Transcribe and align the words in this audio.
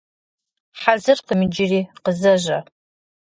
Хьэзыркъым 0.79 1.39
иджыри, 1.45 1.81
къызэжьэ. 2.03 2.59